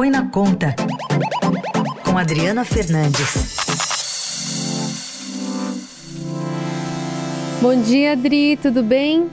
Põe 0.00 0.08
na 0.08 0.30
Conta, 0.30 0.74
com 2.02 2.16
Adriana 2.16 2.64
Fernandes. 2.64 3.54
Bom 7.60 7.82
dia, 7.82 8.12
Adri, 8.12 8.56
tudo 8.56 8.82
bem? 8.82 9.28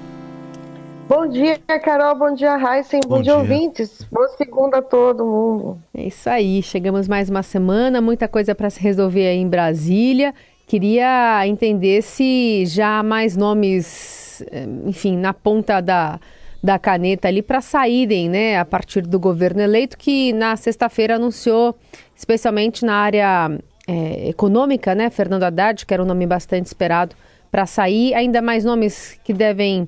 Bom 1.07 1.25
dia, 1.29 1.57
Carol. 1.81 2.17
Bom 2.17 2.35
dia, 2.35 2.57
Heisen. 2.57 2.99
Bom, 3.07 3.15
Bom 3.15 3.21
dia, 3.21 3.31
dia, 3.31 3.37
ouvintes. 3.37 4.05
Boa 4.11 4.27
segunda 4.35 4.79
a 4.79 4.81
todo 4.81 5.25
mundo. 5.25 5.77
É 5.95 6.03
isso 6.07 6.29
aí. 6.29 6.61
Chegamos 6.61 7.07
mais 7.07 7.29
uma 7.29 7.43
semana, 7.43 8.01
muita 8.01 8.27
coisa 8.27 8.53
para 8.53 8.69
se 8.69 8.81
resolver 8.81 9.25
aí 9.25 9.37
em 9.37 9.47
Brasília. 9.47 10.35
Queria 10.67 11.47
entender 11.47 12.01
se 12.01 12.65
já 12.65 12.99
há 12.99 13.03
mais 13.03 13.37
nomes, 13.37 14.43
eh, 14.51 14.67
enfim, 14.85 15.15
na 15.15 15.33
ponta 15.33 15.79
da, 15.79 16.19
da 16.63 16.79
caneta 16.79 17.27
ali 17.27 17.41
para 17.41 17.61
saírem, 17.61 18.29
né, 18.29 18.57
a 18.57 18.65
partir 18.65 19.01
do 19.01 19.19
governo 19.19 19.61
eleito, 19.61 19.97
que 19.97 20.33
na 20.33 20.55
sexta-feira 20.55 21.15
anunciou, 21.15 21.75
especialmente 22.15 22.85
na 22.85 22.95
área 22.95 23.57
é, 23.87 24.29
econômica, 24.29 24.93
né, 24.95 25.09
Fernando 25.09 25.43
Haddad, 25.43 25.85
que 25.85 25.93
era 25.93 26.03
um 26.03 26.05
nome 26.05 26.25
bastante 26.25 26.65
esperado 26.65 27.15
para 27.51 27.65
sair. 27.65 28.13
Ainda 28.13 28.41
mais 28.41 28.65
nomes 28.65 29.19
que 29.23 29.33
devem 29.33 29.87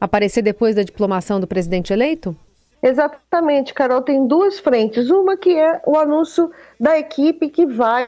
aparecer 0.00 0.42
depois 0.42 0.74
da 0.74 0.82
diplomação 0.82 1.38
do 1.40 1.46
presidente 1.46 1.92
eleito? 1.92 2.36
Exatamente, 2.82 3.72
Carol, 3.72 4.02
tem 4.02 4.26
duas 4.26 4.58
frentes. 4.58 5.10
Uma 5.10 5.36
que 5.36 5.58
é 5.58 5.80
o 5.86 5.96
anúncio 5.96 6.50
da 6.78 6.98
equipe 6.98 7.48
que 7.48 7.64
vai 7.66 8.06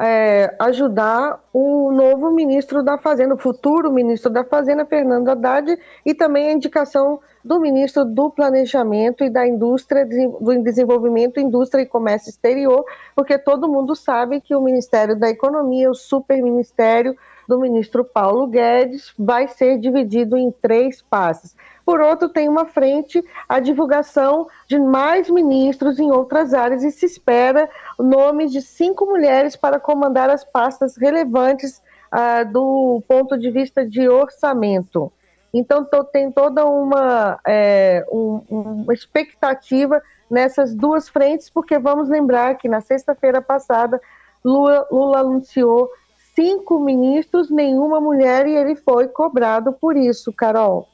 é, 0.00 0.54
ajudar 0.58 1.38
o 1.52 1.92
novo 1.92 2.30
ministro 2.30 2.82
da 2.82 2.96
Fazenda, 2.96 3.34
o 3.34 3.38
futuro 3.38 3.92
ministro 3.92 4.30
da 4.30 4.42
Fazenda, 4.42 4.86
Fernando 4.86 5.28
Haddad, 5.28 5.78
e 6.04 6.14
também 6.14 6.48
a 6.48 6.52
indicação 6.52 7.20
do 7.44 7.60
ministro 7.60 8.04
do 8.04 8.30
Planejamento 8.30 9.22
e 9.22 9.30
da 9.30 9.46
Indústria, 9.46 10.04
do 10.04 10.62
Desenvolvimento, 10.62 11.38
Indústria 11.38 11.82
e 11.82 11.86
Comércio 11.86 12.30
Exterior, 12.30 12.84
porque 13.14 13.38
todo 13.38 13.68
mundo 13.68 13.94
sabe 13.94 14.40
que 14.40 14.56
o 14.56 14.60
Ministério 14.60 15.14
da 15.14 15.28
Economia, 15.28 15.90
o 15.90 15.94
superministério 15.94 17.16
do 17.48 17.58
ministro 17.60 18.04
Paulo 18.04 18.46
Guedes, 18.46 19.12
vai 19.18 19.48
ser 19.48 19.78
dividido 19.78 20.36
em 20.36 20.50
três 20.50 21.00
passos. 21.02 21.54
Por 21.84 22.00
outro, 22.00 22.28
tem 22.28 22.48
uma 22.48 22.66
frente 22.66 23.24
a 23.48 23.60
divulgação 23.60 24.48
de 24.68 24.78
mais 24.78 25.30
ministros 25.30 26.00
em 26.00 26.10
outras 26.10 26.52
áreas 26.52 26.82
e 26.82 26.90
se 26.90 27.06
espera 27.06 27.70
nomes 27.98 28.50
de 28.50 28.60
cinco 28.60 29.06
mulheres 29.06 29.54
para 29.54 29.78
comandar 29.78 30.28
as 30.28 30.44
pastas 30.44 30.96
relevantes 30.96 31.80
ah, 32.10 32.42
do 32.42 33.02
ponto 33.06 33.38
de 33.38 33.50
vista 33.50 33.86
de 33.86 34.08
orçamento. 34.08 35.12
Então, 35.54 35.84
tô, 35.84 36.04
tem 36.04 36.30
toda 36.30 36.66
uma, 36.66 37.38
é, 37.46 38.04
um, 38.10 38.42
uma 38.50 38.92
expectativa 38.92 40.02
nessas 40.30 40.74
duas 40.74 41.08
frentes, 41.08 41.48
porque 41.48 41.78
vamos 41.78 42.08
lembrar 42.08 42.56
que 42.56 42.68
na 42.68 42.80
sexta-feira 42.80 43.40
passada 43.40 44.00
Lula, 44.44 44.86
Lula 44.90 45.20
anunciou 45.20 45.88
cinco 46.36 46.78
ministros, 46.78 47.50
nenhuma 47.50 48.00
mulher, 48.00 48.46
e 48.46 48.54
ele 48.54 48.76
foi 48.76 49.08
cobrado 49.08 49.72
por 49.72 49.96
isso, 49.96 50.32
Carol. 50.32 50.86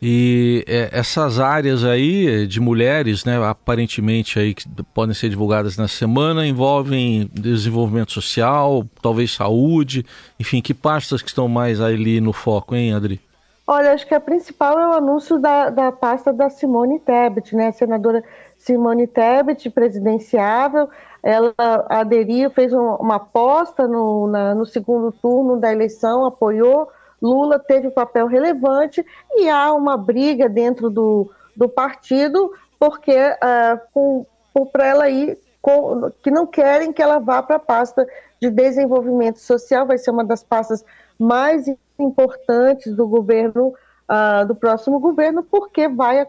E 0.00 0.64
é, 0.68 0.90
essas 0.92 1.40
áreas 1.40 1.82
aí 1.84 2.46
de 2.46 2.60
mulheres, 2.60 3.24
né, 3.24 3.36
aparentemente 3.44 4.38
aí 4.38 4.54
que 4.54 4.64
podem 4.94 5.14
ser 5.14 5.28
divulgadas 5.28 5.76
na 5.76 5.88
semana, 5.88 6.46
envolvem 6.46 7.28
desenvolvimento 7.32 8.12
social, 8.12 8.84
talvez 9.02 9.32
saúde, 9.32 10.06
enfim, 10.38 10.60
que 10.60 10.72
pastas 10.72 11.20
que 11.20 11.28
estão 11.28 11.48
mais 11.48 11.80
ali 11.80 12.20
no 12.20 12.32
foco, 12.32 12.76
hein, 12.76 12.94
Adri? 12.94 13.20
Olha, 13.66 13.92
acho 13.92 14.06
que 14.06 14.14
a 14.14 14.20
principal 14.20 14.78
é 14.78 14.88
o 14.88 14.92
anúncio 14.92 15.38
da, 15.38 15.68
da 15.68 15.90
pasta 15.90 16.32
da 16.32 16.48
Simone 16.48 17.00
Tebet, 17.00 17.56
né, 17.56 17.68
a 17.68 17.72
senadora 17.72 18.22
Simone 18.56 19.06
Tebet, 19.08 19.68
presidenciável, 19.68 20.88
ela 21.22 21.54
aderiu, 21.88 22.50
fez 22.50 22.72
uma 22.72 23.16
aposta 23.16 23.86
no, 23.86 24.26
na, 24.26 24.54
no 24.54 24.64
segundo 24.64 25.12
turno 25.12 25.56
da 25.56 25.72
eleição, 25.72 26.24
apoiou. 26.24 26.88
Lula, 27.20 27.58
teve 27.58 27.88
um 27.88 27.92
papel 27.92 28.28
relevante 28.28 29.04
e 29.34 29.48
há 29.48 29.72
uma 29.72 29.96
briga 29.96 30.48
dentro 30.48 30.88
do, 30.88 31.30
do 31.56 31.68
partido 31.68 32.52
porque 32.78 33.16
uh, 33.18 34.26
para 34.72 34.86
ela 34.86 35.10
ir 35.10 35.38
com, 35.60 36.10
que 36.22 36.30
não 36.30 36.46
querem 36.46 36.92
que 36.92 37.02
ela 37.02 37.18
vá 37.18 37.42
para 37.42 37.56
a 37.56 37.60
pasta 37.60 38.06
de 38.40 38.50
desenvolvimento 38.50 39.40
social, 39.40 39.86
vai 39.86 39.98
ser 39.98 40.10
uma 40.10 40.24
das 40.24 40.42
pastas 40.44 40.84
mais 41.18 41.66
importantes 41.98 42.94
do 42.94 43.08
governo, 43.08 43.74
uh, 44.08 44.46
do 44.46 44.54
próximo 44.54 45.00
governo, 45.00 45.42
porque 45.42 45.88
vai, 45.88 46.24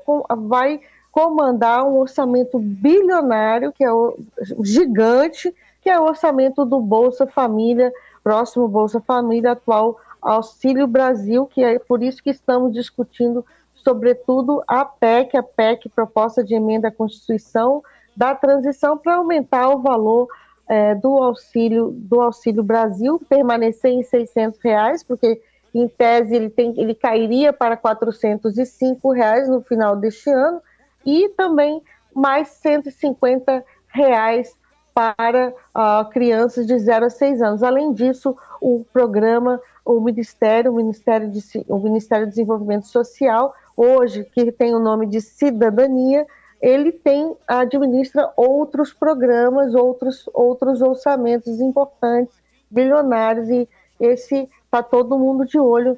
vai 0.48 0.82
comandar 1.12 1.86
um 1.86 1.98
orçamento 1.98 2.60
bilionário, 2.60 3.72
que 3.72 3.84
é 3.84 3.92
o 3.92 4.18
gigante, 4.62 5.54
que 5.82 5.90
é 5.90 6.00
o 6.00 6.04
orçamento 6.04 6.66
do 6.66 6.80
Bolsa 6.80 7.26
Família, 7.26 7.92
próximo 8.24 8.68
Bolsa 8.68 9.02
Família, 9.02 9.52
atual 9.52 9.98
Auxílio 10.22 10.86
Brasil, 10.86 11.46
que 11.46 11.64
é 11.64 11.80
por 11.80 12.04
isso 12.04 12.22
que 12.22 12.30
estamos 12.30 12.74
discutindo, 12.74 13.46
sobretudo, 13.74 14.62
a 14.68 14.84
PEC, 14.84 15.38
a 15.38 15.44
PEC, 15.44 15.90
proposta 15.90 16.44
de 16.44 16.54
emenda 16.54 16.90
à 16.90 16.92
Constituição, 16.92 17.82
da 18.16 18.36
transição 18.36 18.98
para 18.98 19.16
aumentar 19.16 19.70
o 19.70 19.80
valor 19.80 20.28
é, 20.68 20.94
do 20.94 21.18
auxílio 21.18 21.90
do 21.92 22.20
Auxílio 22.22 22.62
Brasil, 22.62 23.20
permanecer 23.30 23.92
em 23.92 24.04
600 24.04 24.60
reais, 24.62 25.04
porque 25.04 25.42
em 25.74 25.88
tese 25.88 26.36
ele, 26.36 26.50
tem, 26.50 26.74
ele 26.78 26.94
cairia 26.94 27.54
para 27.54 27.78
405 27.78 29.12
reais 29.12 29.48
no 29.48 29.62
final 29.62 29.96
deste 29.96 30.30
ano, 30.30 30.62
e 31.06 31.30
também 31.30 31.82
mais 32.14 32.50
150 32.50 33.64
reais 33.88 34.58
para 34.94 35.50
uh, 35.50 36.10
crianças 36.10 36.68
de 36.68 36.78
0 36.78 37.06
a 37.06 37.10
6 37.10 37.42
anos. 37.42 37.64
Além 37.64 37.94
disso, 37.94 38.36
o 38.60 38.84
programa, 38.92 39.62
o 39.86 40.02
Ministério, 40.02 40.72
o 40.72 40.76
Ministério, 40.76 41.30
de, 41.30 41.42
o 41.68 41.80
Ministério 41.80 42.26
do 42.26 42.30
Desenvolvimento 42.30 42.88
Social, 42.88 43.54
hoje, 43.78 44.26
que 44.26 44.52
tem 44.52 44.76
o 44.76 44.80
nome 44.80 45.06
de 45.06 45.22
Cidadania, 45.22 46.28
ele 46.62 46.92
tem, 46.92 47.34
administra 47.48 48.32
outros 48.36 48.92
programas, 48.92 49.74
outros, 49.74 50.30
outros 50.34 50.82
orçamentos 50.82 51.62
importantes, 51.62 52.36
bilionários, 52.70 53.50
e 53.50 53.70
esse 54.00 54.50
está 54.66 54.84
todo 54.84 55.18
mundo 55.18 55.46
de 55.46 55.58
olho 55.58 55.98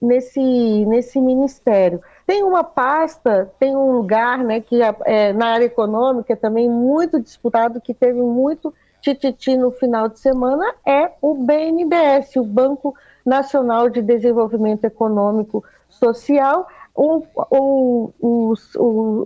nesse, 0.00 0.40
nesse 0.86 1.20
ministério. 1.20 2.02
Tem 2.28 2.44
uma 2.44 2.62
pasta, 2.62 3.50
tem 3.58 3.74
um 3.74 3.90
lugar 3.90 4.44
né, 4.44 4.60
que 4.60 4.82
é, 5.06 5.32
na 5.32 5.46
área 5.46 5.64
econômica 5.64 6.36
também 6.36 6.68
muito 6.68 7.18
disputado, 7.18 7.80
que 7.80 7.94
teve 7.94 8.20
muito 8.20 8.74
tititi 9.00 9.56
no 9.56 9.70
final 9.70 10.10
de 10.10 10.18
semana, 10.18 10.74
é 10.84 11.10
o 11.22 11.32
BNDES, 11.32 12.36
o 12.36 12.44
Banco 12.44 12.94
Nacional 13.24 13.88
de 13.88 14.02
Desenvolvimento 14.02 14.84
Econômico 14.84 15.64
Social. 15.88 16.68
O 16.94 17.22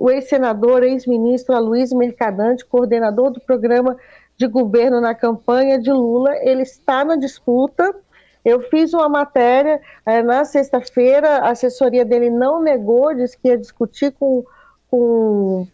ex-senador, 0.09 0.85
ex-ministro 0.85 1.57
Aloysio 1.57 1.99
Mercadante, 1.99 2.65
coordenador 2.65 3.33
do 3.33 3.41
programa 3.41 3.97
de 4.37 4.47
governo 4.47 5.01
na 5.01 5.13
campanha 5.13 5.77
de 5.77 5.91
Lula, 5.91 6.37
ele 6.37 6.63
está 6.63 7.05
na 7.05 7.17
disputa 7.17 7.93
eu 8.45 8.61
fiz 8.63 8.93
uma 8.93 9.09
matéria 9.09 9.81
é, 10.05 10.23
na 10.23 10.45
sexta-feira, 10.45 11.39
a 11.39 11.51
assessoria 11.51 12.05
dele 12.05 12.31
não 12.31 12.61
negou, 12.61 13.15
disse 13.15 13.39
que 13.39 13.49
ia 13.49 13.57
discutir 13.57 14.13
com, 14.13 14.45
com, 14.91 15.67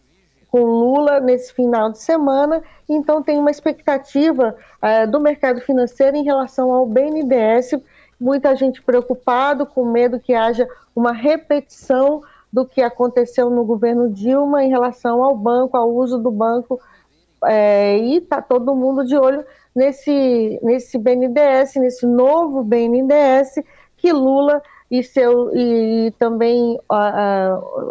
com 0.51 0.63
Lula 0.63 1.19
nesse 1.19 1.53
final 1.53 1.91
de 1.91 1.99
semana, 1.99 2.61
então 2.87 3.23
tem 3.23 3.39
uma 3.39 3.51
expectativa 3.51 4.55
é, 4.81 5.07
do 5.07 5.19
mercado 5.19 5.61
financeiro 5.61 6.15
em 6.15 6.23
relação 6.23 6.71
ao 6.71 6.85
BNDES, 6.85 7.81
muita 8.19 8.55
gente 8.55 8.81
preocupado, 8.81 9.65
com 9.65 9.85
medo 9.85 10.19
que 10.19 10.33
haja 10.33 10.67
uma 10.95 11.11
repetição 11.11 12.21
do 12.51 12.65
que 12.65 12.81
aconteceu 12.81 13.49
no 13.49 13.63
governo 13.63 14.09
Dilma 14.09 14.63
em 14.63 14.69
relação 14.69 15.23
ao 15.23 15.35
banco, 15.35 15.77
ao 15.77 15.89
uso 15.89 16.17
do 16.17 16.31
banco, 16.31 16.79
é, 17.45 17.97
e 17.97 18.17
está 18.17 18.41
todo 18.41 18.75
mundo 18.75 19.05
de 19.05 19.17
olho 19.17 19.45
nesse, 19.75 20.59
nesse 20.61 20.97
BNDES, 20.97 21.75
nesse 21.75 22.05
novo 22.05 22.63
BNDES, 22.63 23.55
que 23.97 24.11
Lula 24.11 24.61
e, 24.89 25.03
seu, 25.03 25.55
e 25.55 26.11
também 26.17 26.79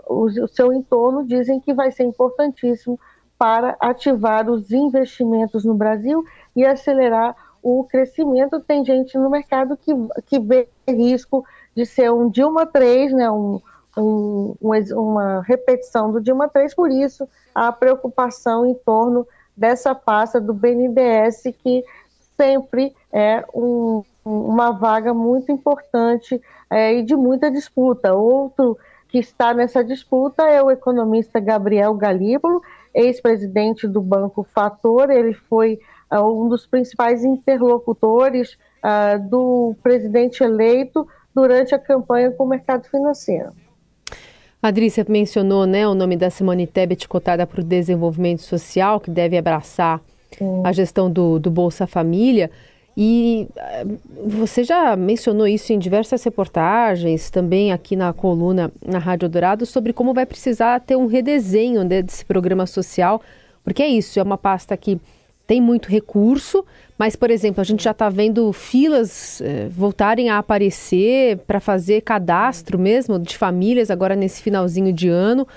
o, 0.09 0.25
o 0.25 0.49
seu 0.49 0.73
entorno 0.73 1.25
dizem 1.25 1.61
que 1.61 1.73
vai 1.73 1.91
ser 1.91 2.05
importantíssimo 2.05 2.99
para 3.39 3.77
ativar 3.79 4.51
os 4.51 4.73
investimentos 4.73 5.65
no 5.65 5.75
Brasil 5.75 6.25
e 6.57 6.65
acelerar 6.65 7.37
o 7.63 7.85
crescimento. 7.85 8.61
Tem 8.61 8.85
gente 8.85 9.17
no 9.17 9.31
mercado 9.31 9.77
que, 9.77 9.93
que 10.27 10.41
vê 10.41 10.69
risco 10.89 11.45
de 11.75 11.87
ser 11.87 12.11
um 12.11 12.29
Dilma 12.29 12.67
3, 12.67 13.13
né, 13.13 13.31
um, 13.31 13.61
um, 13.97 14.57
uma 14.93 15.41
repetição 15.43 16.11
do 16.11 16.21
Dilma 16.21 16.49
3, 16.49 16.75
por 16.75 16.91
isso 16.91 17.29
a 17.55 17.71
preocupação 17.71 18.67
em 18.67 18.75
torno 18.75 19.27
dessa 19.59 19.95
pasta 19.95 20.41
do 20.41 20.55
BNDES, 20.55 21.55
que 21.63 21.85
sempre 22.37 22.95
é 23.13 23.45
um, 23.53 24.05
uma 24.25 24.71
vaga 24.71 25.13
muito 25.13 25.51
importante 25.51 26.41
é, 26.71 26.95
e 26.95 27.03
de 27.03 27.17
muita 27.17 27.51
disputa. 27.51 28.15
Outro 28.15 28.79
que 29.09 29.19
está 29.19 29.53
nessa 29.53 29.83
disputa 29.83 30.45
é 30.49 30.63
o 30.63 30.71
economista 30.71 31.41
Gabriel 31.41 31.95
Galípolo, 31.95 32.63
ex-presidente 32.95 33.89
do 33.89 34.01
Banco 34.01 34.47
Fator, 34.55 35.11
ele 35.11 35.33
foi 35.33 35.81
uh, 36.13 36.21
um 36.21 36.49
dos 36.49 36.67
principais 36.67 37.25
interlocutores 37.25 38.59
uh, 38.85 39.19
do 39.29 39.75
presidente 39.83 40.45
eleito 40.45 41.09
durante 41.35 41.75
a 41.75 41.79
campanha 41.79 42.31
com 42.31 42.45
o 42.45 42.49
mercado 42.49 42.85
financeiro. 42.85 43.53
Adri, 44.61 44.91
você 44.91 45.05
mencionou 45.09 45.67
né, 45.67 45.87
o 45.87 45.95
nome 45.95 46.17
da 46.17 46.31
Simone 46.31 46.67
Tebet, 46.67 47.07
cotada 47.09 47.47
para 47.47 47.61
o 47.61 47.65
desenvolvimento 47.65 48.43
social, 48.43 48.99
que 48.99 49.11
deve 49.11 49.37
abraçar 49.37 50.01
Sim. 50.37 50.63
a 50.65 50.73
gestão 50.73 51.11
do, 51.11 51.39
do 51.39 51.51
Bolsa 51.51 51.87
Família. 51.87 52.51
E 52.97 53.47
eh, 53.57 53.87
você 54.27 54.65
já 54.65 54.97
mencionou 54.97 55.47
isso 55.47 55.73
em 55.73 55.79
diversas 55.79 56.25
reportagens, 56.25 57.31
também 57.31 57.71
aqui 57.71 57.95
na 57.95 58.13
coluna 58.13 58.73
na 58.85 58.99
Rádio 58.99 59.29
Dourado, 59.29 59.65
sobre 59.65 59.93
como 59.93 60.13
vai 60.13 60.27
precisar 60.27 60.81
ter 60.81 60.97
um 60.97 61.07
redesenho 61.07 61.85
né, 61.85 62.03
desse 62.03 62.25
programa 62.25 62.67
social, 62.67 63.23
porque 63.63 63.85
é 63.85 63.87
isso, 63.87 64.19
é 64.19 64.23
uma 64.25 64.37
pasta 64.37 64.77
que 64.77 65.01
tem 65.49 65.63
muito 65.63 65.89
recurso, 65.89 66.63
mas, 66.99 67.17
por 67.17 67.31
exemplo, 67.31 67.63
a 67.63 67.65
gente 67.65 67.83
já 67.83 67.93
está 67.93 68.11
vendo 68.11 68.53
filas 68.53 69.41
eh, 69.41 69.67
voltarem 69.71 70.29
a 70.29 70.37
aparecer 70.37 71.39
para 71.39 71.59
fazer 71.59 72.03
cadastro 72.03 72.79
mesmo 72.79 73.19
de 73.19 73.35
famílias 73.35 73.91
agora 73.91 74.15
nesse 74.15 74.43
finalzinho 74.43 74.93
de 74.93 75.09
ano. 75.09 75.49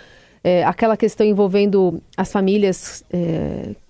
Eh, 0.43 0.63
aquela 0.63 0.95
questão 0.95 1.27
envolvendo 1.27 2.01
as 2.15 2.31
famílias 2.31 3.03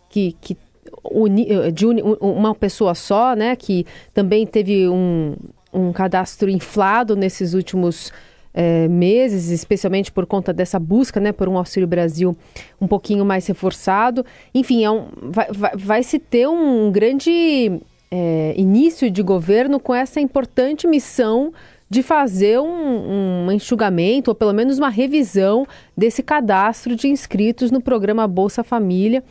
que, 0.10 0.36
que 0.42 0.58
uni, 1.04 1.48
eh, 1.50 1.70
de 1.70 1.86
uni, 1.86 2.02
uma 2.20 2.56
pessoa 2.56 2.96
só, 2.96 3.36
né, 3.36 3.56
que 3.56 3.86
também 4.12 4.48
teve 4.48 4.90
um, 4.90 5.36
um 5.72 5.92
cadastro 5.94 6.50
inflado 6.50 7.16
nesses 7.16 7.54
últimos 7.54 8.12
é, 8.54 8.88
meses, 8.88 9.50
especialmente 9.50 10.12
por 10.12 10.26
conta 10.26 10.52
dessa 10.52 10.80
busca 10.80 11.20
né, 11.20 11.32
por 11.32 11.48
um 11.48 11.58
Auxílio 11.58 11.88
Brasil 11.88 12.36
um 12.80 12.88
pouquinho 12.88 13.26
mais 13.26 13.48
reforçado. 13.48 14.26
Enfim, 14.54 14.84
é 14.84 14.92
um, 14.92 15.08
vai, 15.22 15.48
vai, 15.52 15.72
vai 15.76 16.04
se 16.04 16.20
ter 16.20 16.48
um 16.48 16.92
grande 16.92 17.82
é, 18.12 18.54
início 18.58 19.10
de 19.10 19.24
governo 19.24 19.80
com 19.80 19.96
essa 19.96 20.20
importante 20.20 20.86
missão 20.86 21.54
de 21.90 22.02
fazer 22.02 22.58
um, 22.60 23.46
um, 23.48 23.52
enxugamento, 23.52 24.30
ou 24.30 24.36
pelo 24.36 24.54
menos 24.54 24.78
uma 24.78 24.90
revisão 24.90 25.68
desse 25.96 26.24
cadastro 26.24 26.96
de 26.96 27.10
inscritos 27.10 27.70
no 27.70 27.82
programa 27.82 28.26
Bolsa 28.28 28.64
Família. 28.64 29.22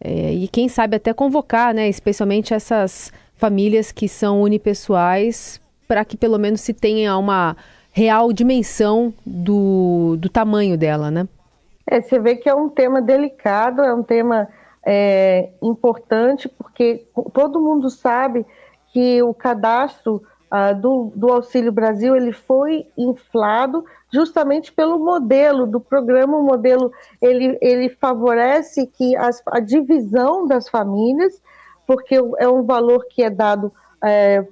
É, 0.00 0.32
e 0.32 0.48
quem 0.48 0.68
sabe 0.68 0.96
até 0.96 1.12
convocar, 1.12 1.74
né, 1.74 1.86
especialmente 1.88 2.54
essas 2.54 3.12
famílias 3.34 3.92
que 3.92 4.08
são 4.08 4.40
unipessoais, 4.40 5.60
para 5.86 6.02
que 6.04 6.16
pelo 6.16 6.38
menos 6.38 6.62
se 6.62 6.72
tenha 6.72 7.16
uma 7.16 7.56
real 7.98 8.32
dimensão 8.32 9.12
do, 9.26 10.16
do 10.18 10.28
tamanho 10.28 10.78
dela, 10.78 11.10
né? 11.10 11.26
É, 11.84 12.00
você 12.00 12.20
vê 12.20 12.36
que 12.36 12.48
é 12.48 12.54
um 12.54 12.68
tema 12.68 13.02
delicado, 13.02 13.82
é 13.82 13.92
um 13.92 14.04
tema 14.04 14.46
é, 14.86 15.50
importante, 15.60 16.48
porque 16.48 17.08
todo 17.34 17.60
mundo 17.60 17.90
sabe 17.90 18.46
que 18.92 19.20
o 19.20 19.34
cadastro 19.34 20.22
ah, 20.48 20.72
do, 20.72 21.10
do 21.16 21.32
Auxílio 21.32 21.72
Brasil 21.72 22.14
ele 22.14 22.32
foi 22.32 22.86
inflado 22.96 23.84
justamente 24.12 24.70
pelo 24.70 24.98
modelo 24.98 25.66
do 25.66 25.80
programa. 25.80 26.38
O 26.38 26.42
modelo 26.44 26.92
ele, 27.20 27.58
ele 27.60 27.88
favorece 27.88 28.86
que 28.86 29.16
as, 29.16 29.42
a 29.48 29.58
divisão 29.58 30.46
das 30.46 30.68
famílias, 30.68 31.42
porque 31.84 32.14
é 32.38 32.48
um 32.48 32.62
valor 32.62 33.06
que 33.10 33.24
é 33.24 33.30
dado 33.30 33.72
é, 34.02 34.46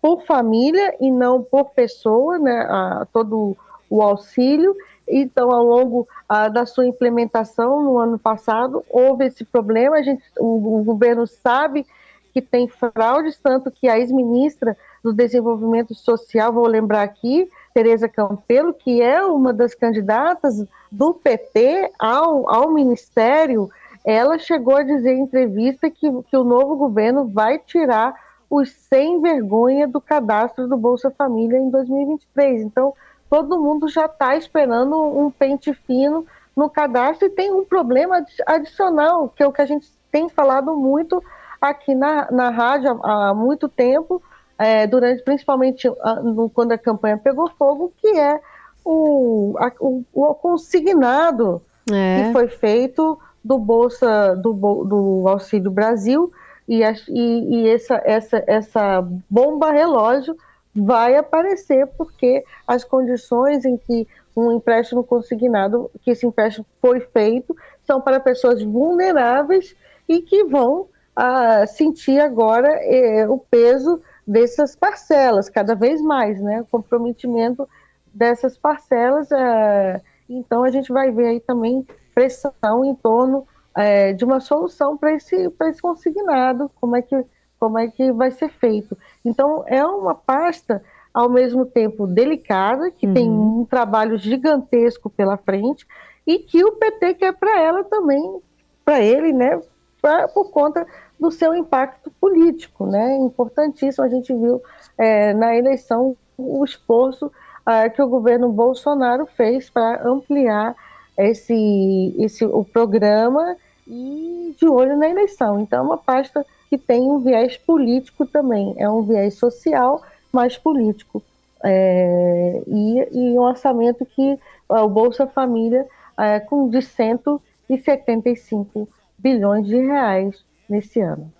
por 0.00 0.24
família 0.24 0.94
e 1.00 1.10
não 1.10 1.42
por 1.42 1.70
pessoa, 1.70 2.38
né, 2.38 2.66
a, 2.68 3.06
todo 3.12 3.56
o 3.88 4.02
auxílio. 4.02 4.74
Então, 5.08 5.50
ao 5.50 5.64
longo 5.64 6.08
a, 6.28 6.48
da 6.48 6.64
sua 6.64 6.86
implementação 6.86 7.82
no 7.82 7.98
ano 7.98 8.18
passado, 8.18 8.84
houve 8.88 9.26
esse 9.26 9.44
problema. 9.44 9.96
A 9.96 10.02
gente, 10.02 10.22
o, 10.38 10.80
o 10.80 10.84
governo 10.84 11.26
sabe 11.26 11.86
que 12.32 12.40
tem 12.40 12.68
fraudes, 12.68 13.38
tanto 13.42 13.70
que 13.70 13.88
a 13.88 13.98
ex-ministra 13.98 14.76
do 15.02 15.12
Desenvolvimento 15.12 15.94
Social, 15.94 16.52
vou 16.52 16.66
lembrar 16.66 17.02
aqui, 17.02 17.50
Tereza 17.74 18.08
Campelo, 18.08 18.72
que 18.72 19.02
é 19.02 19.24
uma 19.24 19.52
das 19.52 19.74
candidatas 19.74 20.64
do 20.90 21.14
PT 21.14 21.90
ao, 21.98 22.48
ao 22.48 22.70
ministério, 22.70 23.68
ela 24.04 24.38
chegou 24.38 24.76
a 24.76 24.82
dizer 24.82 25.14
em 25.14 25.22
entrevista 25.22 25.90
que, 25.90 26.10
que 26.22 26.36
o 26.36 26.44
novo 26.44 26.76
governo 26.76 27.26
vai 27.28 27.58
tirar 27.58 28.14
os 28.50 28.68
sem 28.72 29.22
vergonha 29.22 29.86
do 29.86 30.00
cadastro 30.00 30.66
do 30.66 30.76
Bolsa 30.76 31.08
Família 31.10 31.56
em 31.56 31.70
2023. 31.70 32.62
Então, 32.62 32.92
todo 33.30 33.62
mundo 33.62 33.88
já 33.88 34.06
está 34.06 34.36
esperando 34.36 35.00
um 35.00 35.30
pente 35.30 35.72
fino 35.72 36.26
no 36.56 36.68
cadastro 36.68 37.28
e 37.28 37.30
tem 37.30 37.52
um 37.52 37.64
problema 37.64 38.26
adicional, 38.44 39.28
que 39.28 39.42
é 39.42 39.46
o 39.46 39.52
que 39.52 39.62
a 39.62 39.66
gente 39.66 39.88
tem 40.10 40.28
falado 40.28 40.76
muito 40.76 41.22
aqui 41.60 41.94
na, 41.94 42.28
na 42.32 42.50
rádio 42.50 42.98
há, 43.04 43.28
há 43.28 43.34
muito 43.34 43.68
tempo, 43.68 44.20
é, 44.58 44.84
durante 44.86 45.22
principalmente 45.22 45.88
no, 46.22 46.50
quando 46.50 46.72
a 46.72 46.78
campanha 46.78 47.16
pegou 47.16 47.48
fogo, 47.56 47.92
que 47.98 48.08
é 48.08 48.40
o, 48.84 49.54
a, 49.58 49.70
o, 49.78 50.02
o 50.12 50.34
consignado 50.34 51.62
é. 51.90 52.24
que 52.24 52.32
foi 52.32 52.48
feito 52.48 53.18
do 53.44 53.58
Bolsa 53.58 54.34
do, 54.34 54.52
do 54.52 55.24
Auxílio 55.28 55.70
Brasil 55.70 56.32
e, 56.70 56.84
a, 56.84 56.92
e, 57.08 57.56
e 57.56 57.68
essa, 57.68 58.00
essa, 58.04 58.44
essa 58.46 59.04
bomba 59.28 59.72
relógio 59.72 60.36
vai 60.72 61.16
aparecer 61.16 61.84
porque 61.98 62.44
as 62.64 62.84
condições 62.84 63.64
em 63.64 63.76
que 63.76 64.06
um 64.36 64.52
empréstimo 64.52 65.02
consignado, 65.02 65.90
que 66.02 66.12
esse 66.12 66.24
empréstimo 66.24 66.64
foi 66.80 67.00
feito, 67.00 67.56
são 67.84 68.00
para 68.00 68.20
pessoas 68.20 68.62
vulneráveis 68.62 69.74
e 70.08 70.22
que 70.22 70.44
vão 70.44 70.86
ah, 71.16 71.66
sentir 71.66 72.20
agora 72.20 72.68
eh, 72.84 73.28
o 73.28 73.36
peso 73.36 74.00
dessas 74.24 74.76
parcelas, 74.76 75.48
cada 75.48 75.74
vez 75.74 76.00
mais, 76.00 76.40
né? 76.40 76.60
O 76.62 76.66
comprometimento 76.66 77.68
dessas 78.14 78.56
parcelas. 78.56 79.32
É... 79.32 80.00
Então, 80.28 80.62
a 80.62 80.70
gente 80.70 80.92
vai 80.92 81.10
ver 81.10 81.26
aí 81.26 81.40
também 81.40 81.84
pressão 82.14 82.84
em 82.84 82.94
torno 82.94 83.44
é, 83.80 84.12
de 84.12 84.24
uma 84.24 84.40
solução 84.40 84.96
para 84.96 85.14
esse, 85.14 85.50
esse 85.62 85.82
consignado, 85.82 86.70
como 86.80 86.96
é, 86.96 87.02
que, 87.02 87.24
como 87.58 87.78
é 87.78 87.88
que 87.88 88.12
vai 88.12 88.30
ser 88.30 88.50
feito. 88.50 88.96
Então, 89.24 89.64
é 89.66 89.84
uma 89.84 90.14
pasta, 90.14 90.82
ao 91.12 91.28
mesmo 91.28 91.66
tempo, 91.66 92.06
delicada, 92.06 92.90
que 92.90 93.06
uhum. 93.06 93.14
tem 93.14 93.30
um 93.30 93.66
trabalho 93.68 94.16
gigantesco 94.16 95.10
pela 95.10 95.36
frente, 95.36 95.86
e 96.26 96.38
que 96.38 96.64
o 96.64 96.72
PT 96.72 97.14
quer 97.14 97.32
para 97.32 97.60
ela 97.60 97.84
também, 97.84 98.40
para 98.84 99.00
ele, 99.00 99.32
né, 99.32 99.60
pra, 100.00 100.28
por 100.28 100.50
conta 100.50 100.86
do 101.18 101.30
seu 101.30 101.54
impacto 101.54 102.10
político, 102.20 102.86
né? 102.86 103.16
Importantíssimo, 103.18 104.04
a 104.04 104.08
gente 104.08 104.32
viu 104.32 104.62
é, 104.96 105.34
na 105.34 105.54
eleição 105.54 106.16
o 106.36 106.64
esforço 106.64 107.30
é, 107.68 107.90
que 107.90 108.00
o 108.00 108.08
governo 108.08 108.50
Bolsonaro 108.50 109.26
fez 109.26 109.68
para 109.68 110.06
ampliar 110.08 110.74
esse, 111.18 112.14
esse 112.18 112.44
o 112.44 112.64
programa 112.64 113.56
e 113.90 114.54
de 114.56 114.66
olho 114.66 114.96
na 114.96 115.08
eleição. 115.08 115.60
Então, 115.60 115.80
é 115.80 115.82
uma 115.82 115.98
pasta 115.98 116.46
que 116.68 116.78
tem 116.78 117.02
um 117.02 117.18
viés 117.18 117.56
político 117.56 118.24
também, 118.24 118.74
é 118.78 118.88
um 118.88 119.02
viés 119.02 119.34
social, 119.34 120.02
mas 120.32 120.56
político. 120.56 121.22
É, 121.62 122.62
e, 122.66 123.08
e, 123.12 123.38
um 123.38 123.42
orçamento 123.42 124.06
que 124.06 124.38
o 124.68 124.88
Bolsa 124.88 125.26
Família 125.26 125.86
é, 126.16 126.40
com 126.40 126.70
de 126.70 126.80
175 126.80 128.88
bilhões 129.18 129.66
de 129.66 129.76
reais 129.76 130.42
nesse 130.68 131.00
ano. 131.00 131.30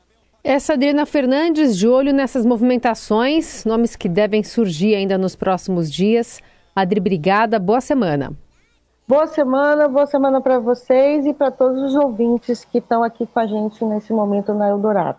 Essa 0.42 0.72
Adriana 0.72 1.06
Fernandes, 1.06 1.76
de 1.76 1.86
olho 1.86 2.12
nessas 2.12 2.44
movimentações, 2.44 3.64
nomes 3.64 3.94
que 3.94 4.08
devem 4.08 4.42
surgir 4.42 4.94
ainda 4.94 5.16
nos 5.16 5.36
próximos 5.36 5.90
dias. 5.90 6.40
Adri, 6.74 6.98
obrigada, 6.98 7.58
boa 7.58 7.80
semana. 7.80 8.32
Boa 9.10 9.26
semana, 9.26 9.88
boa 9.88 10.06
semana 10.06 10.40
para 10.40 10.60
vocês 10.60 11.26
e 11.26 11.34
para 11.34 11.50
todos 11.50 11.82
os 11.82 11.96
ouvintes 11.96 12.64
que 12.64 12.78
estão 12.78 13.02
aqui 13.02 13.26
com 13.26 13.40
a 13.40 13.44
gente 13.44 13.84
nesse 13.84 14.12
momento 14.12 14.54
na 14.54 14.68
Eldorado. 14.68 15.18